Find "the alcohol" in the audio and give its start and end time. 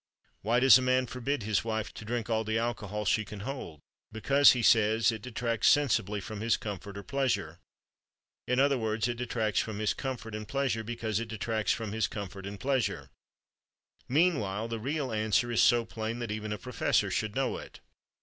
2.43-3.05